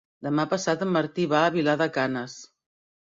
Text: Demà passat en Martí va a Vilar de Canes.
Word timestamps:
Demà 0.27 0.45
passat 0.53 0.85
en 0.85 0.89
Martí 0.95 1.27
va 1.35 1.43
a 1.49 1.53
Vilar 1.59 1.77
de 1.83 1.89
Canes. 1.99 2.39